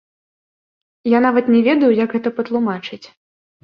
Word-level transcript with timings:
Я, 1.11 1.19
нават, 1.27 1.53
не 1.59 1.63
ведаю, 1.71 1.91
як 2.03 2.09
гэта 2.19 2.29
патлумачыць. 2.43 3.05